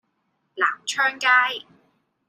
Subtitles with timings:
[0.55, 1.27] 南昌街